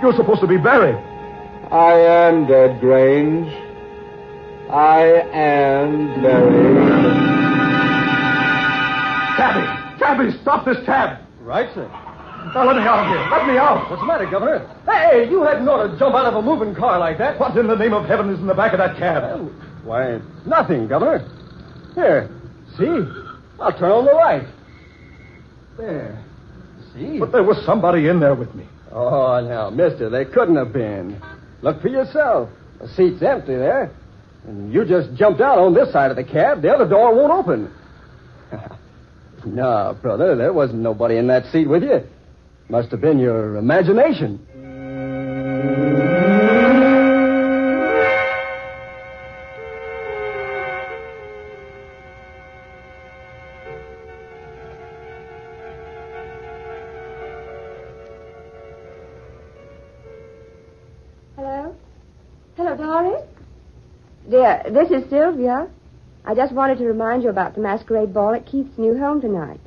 You're 0.00 0.14
supposed 0.14 0.40
to 0.40 0.46
be 0.46 0.56
buried. 0.56 0.96
I 1.70 1.92
am 1.92 2.46
dead, 2.46 2.80
Grange. 2.80 3.52
I 4.70 5.04
am 5.32 6.22
buried. 6.22 6.94
Cabby! 9.36 9.98
Cabby, 9.98 10.38
stop 10.42 10.64
this 10.64 10.78
cab! 10.86 11.18
Right, 11.40 11.68
sir. 11.74 11.90
Now 12.52 12.66
let 12.66 12.76
me 12.76 12.82
out 12.82 13.00
of 13.00 13.08
here. 13.08 13.30
Let 13.30 13.46
me 13.46 13.56
out. 13.56 13.90
What's 13.90 14.02
the 14.02 14.06
matter, 14.06 14.26
Governor? 14.30 14.66
Hey, 14.86 15.28
you 15.30 15.42
hadn't 15.42 15.66
ought 15.68 15.86
to 15.86 15.98
jump 15.98 16.14
out 16.14 16.26
of 16.26 16.34
a 16.34 16.42
moving 16.42 16.74
car 16.74 16.98
like 16.98 17.18
that. 17.18 17.40
What 17.40 17.56
in 17.56 17.66
the 17.66 17.76
name 17.76 17.94
of 17.94 18.06
heaven 18.06 18.28
is 18.30 18.38
in 18.38 18.46
the 18.46 18.54
back 18.54 18.72
of 18.72 18.78
that 18.78 18.96
cab? 18.98 19.22
Oh, 19.24 19.50
why, 19.82 20.20
nothing, 20.46 20.88
Governor. 20.88 21.26
Here, 21.94 22.28
see? 22.76 23.04
I'll 23.60 23.72
turn 23.72 23.90
on 23.90 24.04
the 24.04 24.12
light. 24.12 24.46
There. 25.78 26.22
See? 26.92 27.18
But 27.18 27.32
there 27.32 27.42
was 27.42 27.64
somebody 27.64 28.08
in 28.08 28.20
there 28.20 28.34
with 28.34 28.54
me. 28.54 28.66
Oh, 28.92 29.40
now, 29.40 29.70
mister, 29.70 30.10
they 30.10 30.24
couldn't 30.24 30.56
have 30.56 30.72
been. 30.72 31.20
Look 31.62 31.80
for 31.80 31.88
yourself. 31.88 32.50
The 32.80 32.88
seat's 32.88 33.22
empty 33.22 33.56
there. 33.56 33.90
And 34.46 34.72
you 34.72 34.84
just 34.84 35.14
jumped 35.14 35.40
out 35.40 35.58
on 35.58 35.74
this 35.74 35.92
side 35.92 36.10
of 36.10 36.16
the 36.16 36.24
cab. 36.24 36.62
The 36.62 36.72
other 36.72 36.86
door 36.86 37.14
won't 37.14 37.32
open. 37.32 37.72
no, 39.46 39.96
brother, 40.00 40.36
there 40.36 40.52
wasn't 40.52 40.80
nobody 40.80 41.16
in 41.16 41.26
that 41.28 41.46
seat 41.46 41.66
with 41.66 41.82
you. 41.82 42.02
Must 42.70 42.90
have 42.90 43.00
been 43.02 43.18
your 43.18 43.56
imagination. 43.56 44.40
Hello? 61.36 61.76
Hello, 62.56 62.76
Doris? 62.76 63.22
Dear, 64.30 64.62
this 64.70 64.90
is 64.90 65.08
Sylvia. 65.10 65.68
I 66.24 66.34
just 66.34 66.54
wanted 66.54 66.78
to 66.78 66.86
remind 66.86 67.22
you 67.22 67.28
about 67.28 67.54
the 67.54 67.60
masquerade 67.60 68.14
ball 68.14 68.34
at 68.34 68.46
Keith's 68.46 68.78
new 68.78 68.96
home 68.98 69.20
tonight. 69.20 69.60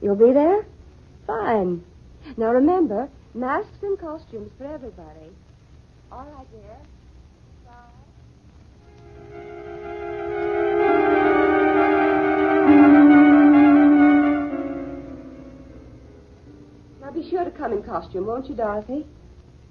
You'll 0.00 0.16
be 0.16 0.32
there? 0.32 0.64
Fine. 1.26 1.84
Now 2.36 2.52
remember, 2.52 3.08
masks 3.34 3.82
and 3.82 3.98
costumes 3.98 4.52
for 4.56 4.64
everybody. 4.64 5.30
All 6.12 6.26
right, 6.26 6.46
dear. 6.50 6.76
Bye. 7.66 8.10
Now 17.00 17.10
be 17.10 17.28
sure 17.28 17.44
to 17.44 17.50
come 17.50 17.72
in 17.72 17.82
costume, 17.82 18.26
won't 18.26 18.48
you, 18.48 18.54
Dorothy? 18.54 19.06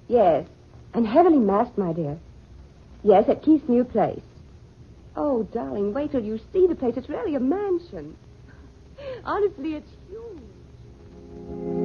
Yes. 0.08 0.46
And 0.92 1.06
heavily 1.06 1.38
masked, 1.38 1.78
my 1.78 1.92
dear. 1.92 2.18
Yes, 3.02 3.28
at 3.28 3.42
Keith's 3.42 3.68
new 3.68 3.84
place. 3.84 4.20
Oh, 5.16 5.44
darling, 5.44 5.92
wait 5.94 6.12
till 6.12 6.22
you 6.22 6.38
see 6.52 6.66
the 6.66 6.74
place. 6.74 6.94
It's 6.96 7.08
really 7.08 7.34
a 7.34 7.40
mansion. 7.40 8.16
Honestly, 9.24 9.74
it's 9.74 9.90
huge. 10.08 11.79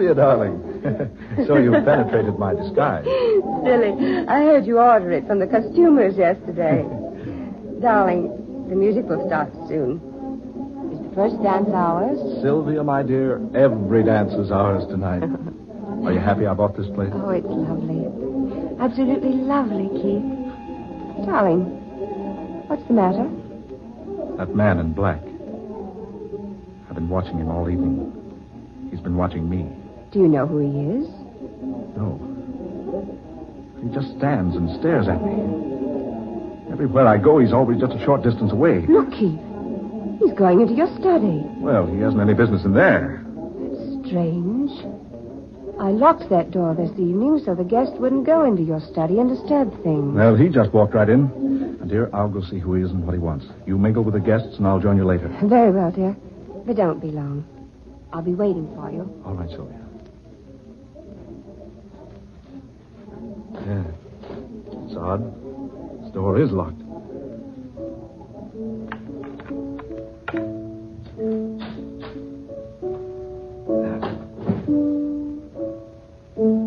Sylvia, 0.00 0.14
darling. 0.14 0.56
so 1.46 1.58
you've 1.58 1.84
penetrated 1.84 2.38
my 2.38 2.54
disguise. 2.54 3.04
Silly. 3.04 4.24
I 4.26 4.40
heard 4.48 4.64
you 4.64 4.78
order 4.78 5.12
it 5.12 5.26
from 5.26 5.40
the 5.40 5.46
costumers 5.46 6.16
yesterday. 6.16 6.80
Darling, 7.82 8.64
the 8.70 8.76
music 8.76 9.04
will 9.04 9.26
start 9.26 9.52
soon. 9.68 10.00
Is 10.90 11.06
the 11.06 11.14
first 11.14 11.42
dance 11.42 11.68
ours? 11.74 12.16
Sylvia, 12.40 12.82
my 12.82 13.02
dear, 13.02 13.44
every 13.54 14.02
dance 14.02 14.32
is 14.32 14.50
ours 14.50 14.86
tonight. 14.88 15.22
Are 16.04 16.12
you 16.14 16.18
happy 16.18 16.46
I 16.46 16.54
bought 16.54 16.78
this 16.78 16.88
place? 16.94 17.10
Oh, 17.12 17.28
it's 17.28 17.44
lovely. 17.44 18.08
Absolutely 18.80 19.36
lovely, 19.36 19.88
Keith. 20.00 21.28
Darling, 21.28 21.68
what's 22.68 22.86
the 22.88 22.94
matter? 22.94 23.28
That 24.38 24.56
man 24.56 24.78
in 24.78 24.94
black. 24.94 25.20
I've 26.88 26.94
been 26.94 27.10
watching 27.10 27.36
him 27.36 27.50
all 27.50 27.68
evening. 27.68 28.16
He's 28.90 29.00
been 29.00 29.18
watching 29.18 29.48
me. 29.48 29.68
Do 30.12 30.18
you 30.18 30.28
know 30.28 30.46
who 30.46 30.58
he 30.58 30.68
is? 30.98 31.08
No. 31.96 32.18
He 33.82 33.88
just 33.94 34.16
stands 34.18 34.56
and 34.56 34.68
stares 34.80 35.08
at 35.08 35.22
me. 35.22 35.32
Everywhere 36.72 37.06
I 37.06 37.16
go, 37.16 37.38
he's 37.38 37.52
always 37.52 37.78
just 37.80 37.92
a 37.92 38.04
short 38.04 38.22
distance 38.22 38.52
away. 38.52 38.86
Look, 38.88 39.10
Keith. 39.12 39.38
He's 40.18 40.32
going 40.34 40.60
into 40.60 40.74
your 40.74 40.88
study. 40.98 41.42
Well, 41.58 41.86
he 41.86 41.98
hasn't 42.00 42.20
any 42.20 42.34
business 42.34 42.64
in 42.64 42.74
there. 42.74 43.24
That's 43.24 44.08
strange. 44.08 44.70
I 45.80 45.90
locked 45.92 46.28
that 46.28 46.50
door 46.50 46.74
this 46.74 46.90
evening 46.92 47.40
so 47.44 47.54
the 47.54 47.64
guest 47.64 47.92
wouldn't 47.94 48.26
go 48.26 48.44
into 48.44 48.62
your 48.62 48.80
study 48.80 49.18
and 49.18 49.30
disturb 49.30 49.72
things. 49.82 50.14
Well, 50.14 50.34
he 50.36 50.48
just 50.48 50.72
walked 50.72 50.94
right 50.94 51.08
in. 51.08 51.30
And, 51.80 51.88
dear, 51.88 52.10
I'll 52.12 52.28
go 52.28 52.42
see 52.42 52.58
who 52.58 52.74
he 52.74 52.82
is 52.82 52.90
and 52.90 53.06
what 53.06 53.14
he 53.14 53.18
wants. 53.18 53.46
You 53.64 53.78
mingle 53.78 54.02
with 54.04 54.14
the 54.14 54.20
guests, 54.20 54.58
and 54.58 54.66
I'll 54.66 54.80
join 54.80 54.96
you 54.98 55.04
later. 55.04 55.28
Very 55.44 55.70
well, 55.70 55.90
dear. 55.90 56.14
But 56.66 56.76
don't 56.76 57.00
be 57.00 57.10
long. 57.10 57.46
I'll 58.12 58.20
be 58.22 58.34
waiting 58.34 58.68
for 58.74 58.90
you. 58.90 59.08
All 59.24 59.34
right, 59.34 59.48
Sylvia. 59.48 59.78
Yeah. 63.66 63.84
It's 64.84 64.96
odd. 65.10 66.02
This 66.02 66.12
door 66.12 66.40
is 66.40 66.50
locked. 66.52 66.78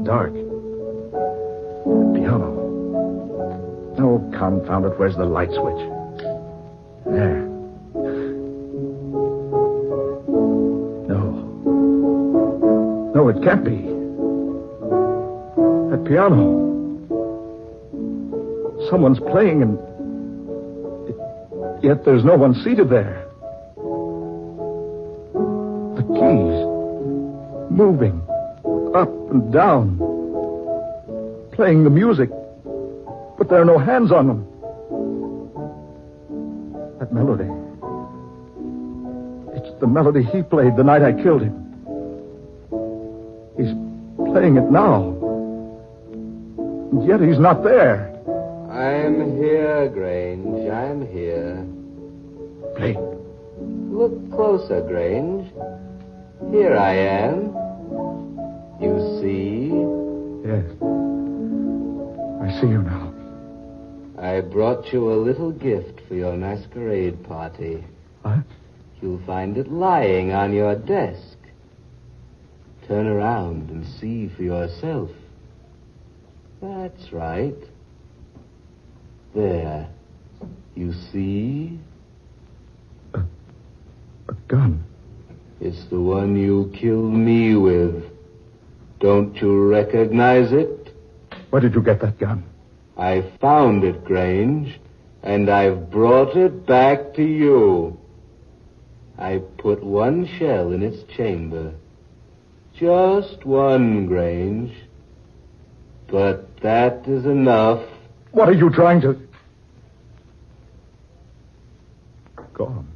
Dark. 0.03 0.33
The 0.33 2.11
piano. 2.15 2.49
Oh, 3.99 4.19
confound 4.37 4.85
it. 4.85 4.99
Where's 4.99 5.15
the 5.15 5.25
light 5.25 5.51
switch? 5.51 6.02
Someone's 18.93 19.19
playing 19.19 19.63
and. 19.63 19.79
Yet 21.83 22.05
there's 22.05 22.23
no 22.23 22.35
one 22.35 22.53
seated 22.63 22.91
there. 22.91 23.25
The 25.95 26.03
keys. 26.13 27.71
Moving. 27.71 28.21
Up 28.93 29.09
and 29.31 29.51
down. 29.51 29.97
Playing 31.53 31.83
the 31.85 31.89
music. 31.89 32.29
But 33.39 33.49
there 33.49 33.59
are 33.59 33.65
no 33.65 33.79
hands 33.79 34.11
on 34.11 34.27
them. 34.27 34.45
That 36.99 37.11
melody. 37.11 37.49
It's 39.57 39.79
the 39.79 39.87
melody 39.87 40.21
he 40.21 40.43
played 40.43 40.75
the 40.75 40.83
night 40.83 41.01
I 41.01 41.13
killed 41.13 41.41
him. 41.41 41.55
He's 43.57 43.73
playing 44.31 44.57
it 44.57 44.69
now. 44.69 45.17
And 46.91 47.07
yet 47.07 47.21
he's 47.21 47.39
not 47.39 47.63
there. 47.63 48.12
I'm 48.73 49.37
here, 49.37 49.87
Grange. 49.89 50.67
I'm 50.67 51.05
here. 51.05 51.63
Blake. 52.75 52.97
Look 53.59 54.31
closer, 54.31 54.81
Grange. 54.81 55.47
Here 56.49 56.75
I 56.75 56.95
am. 56.95 57.53
You 58.81 59.19
see? 59.21 59.69
Yes. 60.49 60.65
I 62.41 62.59
see 62.59 62.67
you 62.67 62.81
now. 62.81 63.13
I 64.17 64.41
brought 64.41 64.91
you 64.91 65.13
a 65.13 65.21
little 65.21 65.51
gift 65.51 66.01
for 66.07 66.15
your 66.15 66.35
masquerade 66.35 67.23
party. 67.25 67.83
What? 68.23 68.39
You'll 69.03 69.23
find 69.27 69.55
it 69.55 69.71
lying 69.71 70.31
on 70.31 70.51
your 70.51 70.75
desk. 70.75 71.37
Turn 72.87 73.05
around 73.05 73.69
and 73.69 73.85
see 73.85 74.29
for 74.35 74.41
yourself. 74.41 75.11
That's 76.59 77.13
right. 77.13 77.53
There. 79.35 79.89
You 80.75 80.93
see? 81.11 81.79
A 83.13 84.33
gun. 84.47 84.83
It's 85.59 85.85
the 85.85 85.99
one 85.99 86.35
you 86.35 86.71
killed 86.75 87.13
me 87.13 87.55
with. 87.55 88.03
Don't 88.99 89.35
you 89.41 89.69
recognize 89.69 90.51
it? 90.51 90.93
Where 91.49 91.61
did 91.61 91.73
you 91.73 91.81
get 91.81 92.01
that 92.01 92.19
gun? 92.19 92.43
I 92.97 93.31
found 93.41 93.83
it, 93.83 94.03
Grange, 94.05 94.79
and 95.23 95.49
I've 95.49 95.89
brought 95.89 96.35
it 96.35 96.65
back 96.65 97.13
to 97.15 97.23
you. 97.23 97.99
I 99.17 99.39
put 99.57 99.83
one 99.83 100.27
shell 100.37 100.71
in 100.71 100.83
its 100.83 101.03
chamber. 101.15 101.73
Just 102.75 103.45
one, 103.45 104.05
Grange. 104.05 104.75
But 106.07 106.59
that 106.61 107.07
is 107.07 107.25
enough. 107.25 107.83
What 108.33 108.49
are 108.49 108.53
you 108.53 108.71
trying 108.71 108.99
to. 109.01 109.15
Gone. 112.53 112.87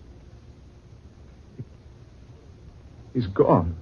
He's 3.13 3.27
gone. 3.27 3.75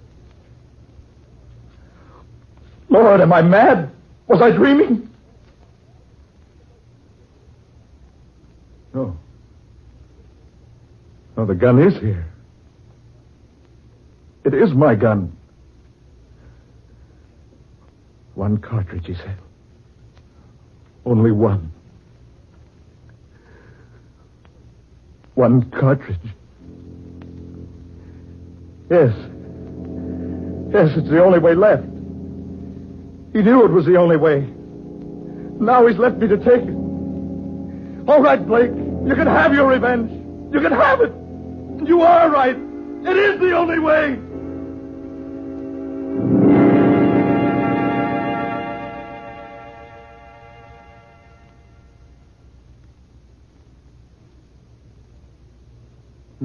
Lord, 2.90 3.22
am 3.22 3.32
I 3.32 3.42
mad? 3.42 3.90
Was 4.28 4.42
I 4.42 4.52
dreaming? 4.52 5.10
No. 8.94 9.18
No, 11.38 11.46
the 11.46 11.56
gun 11.56 11.82
is 11.82 11.98
here. 12.00 12.26
It 14.44 14.54
is 14.54 14.74
my 14.74 14.96
gun. 14.96 15.36
One 18.36 18.58
cartridge, 18.58 19.08
he 19.08 19.16
said. 19.16 19.38
Only 21.06 21.32
one. 21.32 21.72
One 25.36 25.70
cartridge. 25.72 26.18
Yes. 28.90 29.14
Yes, 30.72 30.98
it's 30.98 31.10
the 31.10 31.24
only 31.24 31.40
way 31.40 31.56
left. 31.56 31.84
He 33.34 33.42
knew 33.42 33.66
it 33.66 33.72
was 33.72 33.86
the 33.86 33.98
only 33.98 34.18
way. 34.18 34.48
Now 35.60 35.86
he's 35.88 35.98
left 35.98 36.18
me 36.18 36.28
to 36.28 36.38
take 36.38 36.64
it. 36.64 36.76
All 38.08 38.22
right, 38.22 38.46
Blake. 38.46 38.72
You 38.72 39.16
can 39.16 39.28
have 39.28 39.54
your 39.54 39.68
revenge. 39.68 40.12
You 40.54 40.62
can 40.62 40.72
have 40.72 41.02
it. 41.02 41.14
You 41.88 42.02
are 42.02 42.30
right. 42.30 42.56
It 42.56 43.18
is 43.18 43.40
the 43.40 43.56
only 43.56 43.80
way. 43.80 44.20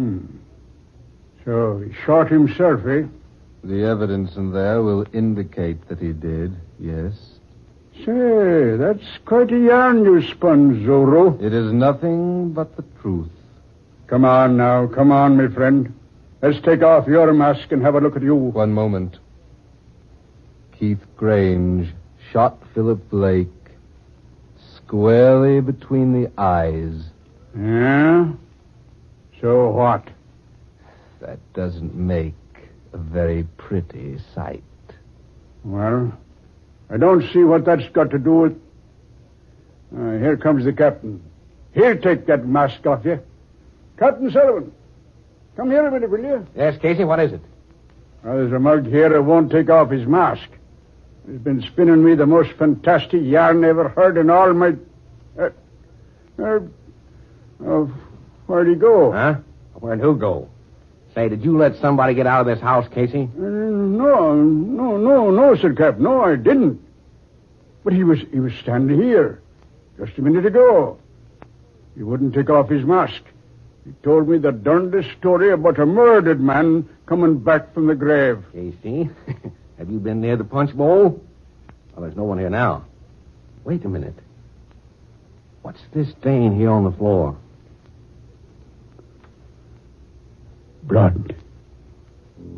Hmm. 0.01 0.25
So 1.45 1.85
he 1.85 1.93
shot 2.07 2.31
himself, 2.31 2.87
eh? 2.87 3.03
The 3.63 3.85
evidence 3.85 4.35
in 4.35 4.51
there 4.51 4.83
will 4.83 5.07
indicate 5.13 5.89
that 5.89 5.99
he 5.99 6.15
did, 6.15 6.57
yes. 6.79 7.13
Say, 8.07 8.77
that's 8.79 9.19
quite 9.27 9.53
a 9.53 9.59
yarn 9.59 10.07
you 10.07 10.27
spun, 10.27 10.87
Zorro. 10.87 11.39
It 11.43 11.53
is 11.53 11.71
nothing 11.71 12.53
but 12.53 12.77
the 12.77 12.85
truth. 13.03 13.29
Come 14.07 14.25
on 14.25 14.57
now, 14.57 14.87
come 14.87 15.13
on, 15.13 15.37
my 15.37 15.49
friend. 15.49 15.93
Let's 16.41 16.63
take 16.63 16.83
off 16.83 17.07
your 17.07 17.31
mask 17.35 17.71
and 17.71 17.83
have 17.83 17.95
a 17.95 18.01
look 18.01 18.17
at 18.17 18.23
you. 18.23 18.35
One 18.35 18.73
moment. 18.73 19.19
Keith 20.79 21.05
Grange 21.19 21.93
shot 22.33 22.59
Philip 22.73 23.11
Blake 23.11 23.49
squarely 24.77 25.61
between 25.61 26.15
the 26.15 26.31
eyes. 26.41 27.05
Yeah? 27.55 28.31
So 29.41 29.71
what? 29.71 30.07
That 31.21 31.39
doesn't 31.55 31.95
make 31.95 32.35
a 32.93 32.99
very 32.99 33.45
pretty 33.57 34.19
sight. 34.35 34.63
Well, 35.65 36.13
I 36.91 36.97
don't 36.97 37.23
see 37.33 37.43
what 37.45 37.65
that's 37.65 37.89
got 37.91 38.11
to 38.11 38.19
do 38.19 38.35
with. 38.35 38.61
Uh, 39.97 40.19
here 40.19 40.37
comes 40.37 40.65
the 40.65 40.73
captain. 40.73 41.23
He'll 41.73 41.99
take 41.99 42.27
that 42.27 42.47
mask 42.47 42.87
off 42.87 43.05
you. 43.05 43.21
Captain 43.99 44.31
Sullivan, 44.31 44.73
come 45.57 45.71
here 45.71 45.87
a 45.87 45.91
minute, 45.91 46.11
will 46.11 46.21
you? 46.21 46.47
Yes, 46.57 46.79
Casey, 46.81 47.05
what 47.05 47.21
is 47.21 47.33
it? 47.33 47.43
Well, 48.25 48.37
there's 48.37 48.53
a 48.53 48.59
mug 48.59 48.87
here 48.87 49.09
that 49.09 49.23
won't 49.23 49.51
take 49.51 49.69
off 49.71 49.91
his 49.91 50.07
mask. 50.07 50.49
He's 51.27 51.41
been 51.41 51.63
spinning 51.63 52.03
me 52.03 52.15
the 52.15 52.27
most 52.27 52.53
fantastic 52.53 53.23
yarn 53.23 53.65
I 53.65 53.69
ever 53.69 53.89
heard 53.89 54.17
in 54.17 54.31
all 54.31 54.53
my. 54.55 54.75
Uh, 55.39 55.51
uh, 56.43 57.87
where'd 58.51 58.69
he 58.69 58.75
go? 58.75 59.13
Huh? 59.13 59.37
Where'd 59.75 60.01
who 60.01 60.17
go? 60.17 60.49
Say, 61.15 61.29
did 61.29 61.45
you 61.45 61.57
let 61.57 61.77
somebody 61.77 62.15
get 62.15 62.27
out 62.27 62.41
of 62.41 62.47
this 62.47 62.61
house, 62.61 62.87
Casey? 62.93 63.29
Uh, 63.37 63.41
no, 63.41 64.35
no, 64.35 64.97
no, 64.97 65.31
no, 65.31 65.57
said 65.57 65.77
Cap. 65.77 65.99
No, 65.99 66.23
I 66.23 66.37
didn't. 66.37 66.81
But 67.85 67.93
he 67.93 68.05
was 68.05 68.21
he 68.33 68.41
was 68.41 68.53
standing 68.55 69.01
here 69.01 69.41
just 69.99 70.19
a 70.19 70.23
minute 70.23 70.47
ago. 70.47 70.99
He 71.97 72.03
wouldn't 72.03 72.35
take 72.35 72.51
off 72.51 72.69
his 72.69 72.85
mask. 72.85 73.23
He 73.85 73.93
told 74.03 74.29
me 74.29 74.39
the 74.39 74.53
darndest 74.53 75.11
story 75.19 75.51
about 75.51 75.79
a 75.79 75.87
murdered 75.87 76.41
man 76.41 76.89
coming 77.07 77.39
back 77.39 77.73
from 77.73 77.87
the 77.87 77.95
grave. 77.95 78.45
Casey, 78.53 79.09
have 79.79 79.91
you 79.91 79.99
been 79.99 80.21
near 80.21 80.37
the 80.37 80.45
punch 80.45 80.77
bowl? 80.77 81.25
Well, 81.93 82.03
there's 82.03 82.17
no 82.17 82.25
one 82.25 82.39
here 82.39 82.51
now. 82.51 82.85
Wait 83.65 83.85
a 83.85 83.89
minute. 83.89 84.19
What's 85.63 85.81
this 85.93 86.11
stain 86.21 86.57
here 86.57 86.71
on 86.71 86.85
the 86.85 86.93
floor? 86.93 87.37
Blood. 90.85 91.35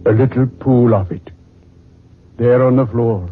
A 0.07 0.13
little 0.13 0.47
pool 0.47 0.95
of 0.95 1.13
it. 1.13 1.31
There 2.37 2.65
on 2.65 2.77
the 2.77 2.87
floor. 2.87 3.31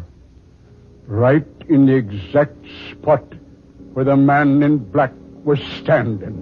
Right 1.07 1.45
in 1.69 1.85
the 1.85 1.95
exact 1.95 2.55
spot 2.91 3.23
where 3.93 4.05
the 4.05 4.15
man 4.15 4.63
in 4.63 4.77
black 4.77 5.11
was 5.43 5.59
standing. 5.81 6.37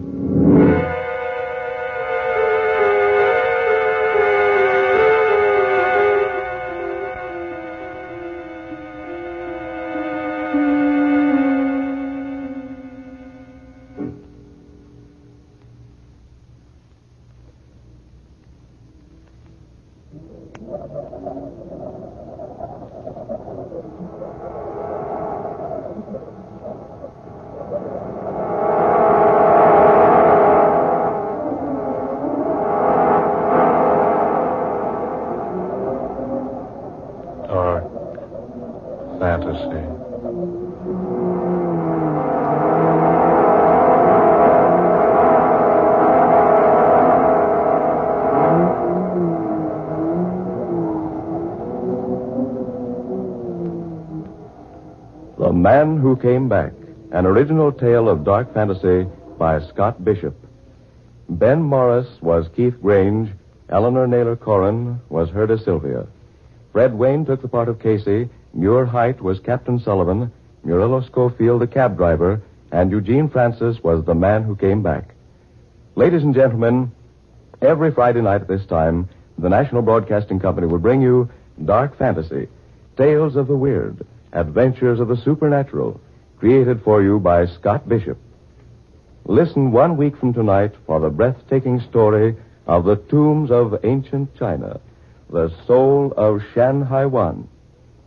Man 55.80 55.96
Who 55.96 56.18
Came 56.18 56.50
Back, 56.50 56.74
an 57.14 57.26
original 57.26 57.72
tale 57.72 58.10
of 58.10 58.26
dark 58.26 58.54
fantasy 58.54 59.08
by 59.38 59.62
Scott 59.62 60.04
Bishop. 60.04 60.36
Ben 61.30 61.64
Morris 61.64 62.22
was 62.22 62.50
Keith 62.54 62.82
Grange, 62.82 63.30
Eleanor 63.70 64.06
Naylor 64.06 64.36
Corrin 64.36 65.00
was 65.08 65.30
Herda 65.30 65.58
Sylvia. 65.64 66.06
Fred 66.74 66.94
Wayne 66.94 67.26
took 67.26 67.42
the 67.42 67.48
part 67.48 67.70
of 67.70 67.80
Casey, 67.80 68.28
Muir 68.54 68.86
Height 68.86 69.22
was 69.22 69.40
Captain 69.40 69.80
Sullivan, 69.80 70.34
Murillo 70.66 71.00
Schofield 71.00 71.62
the 71.62 71.68
cab 71.68 71.96
driver, 71.96 72.42
and 72.74 72.92
Eugene 72.92 73.30
Francis 73.30 73.82
was 73.82 74.04
the 74.04 74.14
man 74.14 74.44
who 74.44 74.58
came 74.58 74.84
back. 74.84 75.16
Ladies 75.96 76.24
and 76.24 76.36
gentlemen, 76.36 76.92
every 77.62 77.92
Friday 77.92 78.20
night 78.20 78.42
at 78.42 78.50
this 78.50 78.66
time, 78.66 79.08
the 79.38 79.48
National 79.48 79.82
Broadcasting 79.82 80.42
Company 80.42 80.68
will 80.68 80.80
bring 80.80 81.02
you 81.02 81.30
Dark 81.64 81.98
Fantasy, 81.98 82.50
Tales 82.98 83.38
of 83.38 83.48
the 83.48 83.56
Weird, 83.56 84.06
Adventures 84.34 85.00
of 85.00 85.08
the 85.08 85.18
Supernatural, 85.18 86.00
created 86.38 86.82
for 86.84 87.02
you 87.02 87.20
by 87.20 87.46
Scott 87.46 87.88
Bishop. 87.90 88.18
Listen 89.26 89.72
one 89.72 89.98
week 89.98 90.18
from 90.18 90.34
tonight 90.34 90.74
for 90.86 91.00
the 91.00 91.10
breathtaking 91.10 91.80
story 91.82 92.36
of 92.66 92.86
the 92.86 92.96
tombs 92.96 93.52
of 93.52 93.80
ancient 93.84 94.36
China, 94.36 94.80
the 95.30 95.52
soul 95.66 96.14
of 96.16 96.42
Shan 96.54 96.84
Haiwan. 96.84 97.48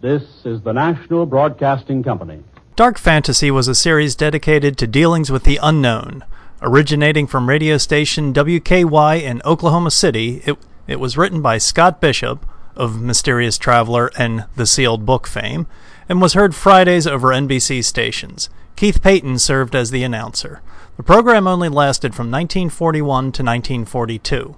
This 0.01 0.45
is 0.45 0.63
the 0.63 0.73
National 0.73 1.27
Broadcasting 1.27 2.03
Company. 2.03 2.43
Dark 2.75 2.99
Fantasy 2.99 3.51
was 3.51 3.69
a 3.69 3.75
series 3.75 4.17
dedicated 4.17 4.79
to 4.79 4.87
dealings 4.87 5.31
with 5.31 5.45
the 5.45 5.59
unknown. 5.63 6.25
Originating 6.61 7.27
from 7.27 7.49
radio 7.49 7.77
station 7.77 8.33
WKY 8.33 9.21
in 9.21 9.43
Oklahoma 9.45 9.91
City, 9.91 10.43
it, 10.47 10.57
it 10.87 10.99
was 10.99 11.17
written 11.17 11.43
by 11.43 11.59
Scott 11.59 12.01
Bishop 12.01 12.47
of 12.75 13.01
Mysterious 13.01 13.59
Traveler 13.59 14.11
and 14.17 14.47
The 14.57 14.67
Sealed 14.67 15.05
Book 15.05 15.27
fame, 15.27 15.67
and 16.09 16.21
was 16.21 16.35
heard 16.35 16.55
Fridays 16.55 17.07
over 17.07 17.29
NBC 17.29 17.85
stations. 17.85 18.49
Keith 18.77 19.03
Payton 19.03 19.39
served 19.39 19.75
as 19.75 19.91
the 19.91 20.03
announcer. 20.03 20.61
The 20.97 21.03
program 21.03 21.47
only 21.47 21.69
lasted 21.69 22.15
from 22.15 22.31
1941 22.31 23.07
to 23.07 23.43
1942. 23.43 24.57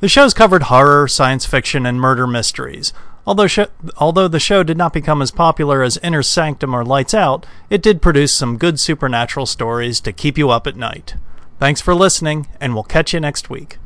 The 0.00 0.08
shows 0.08 0.32
covered 0.32 0.64
horror, 0.64 1.08
science 1.08 1.44
fiction, 1.44 1.84
and 1.84 2.00
murder 2.00 2.26
mysteries. 2.26 2.92
Although, 3.26 3.48
sh- 3.48 3.60
although 3.96 4.28
the 4.28 4.38
show 4.38 4.62
did 4.62 4.76
not 4.76 4.92
become 4.92 5.20
as 5.20 5.30
popular 5.30 5.82
as 5.82 5.98
Inner 5.98 6.22
Sanctum 6.22 6.74
or 6.74 6.84
Lights 6.84 7.14
Out, 7.14 7.46
it 7.68 7.82
did 7.82 8.00
produce 8.00 8.32
some 8.32 8.58
good 8.58 8.78
supernatural 8.78 9.46
stories 9.46 10.00
to 10.00 10.12
keep 10.12 10.38
you 10.38 10.50
up 10.50 10.66
at 10.66 10.76
night. 10.76 11.14
Thanks 11.58 11.80
for 11.80 11.94
listening, 11.94 12.46
and 12.60 12.74
we'll 12.74 12.84
catch 12.84 13.12
you 13.12 13.20
next 13.20 13.50
week. 13.50 13.78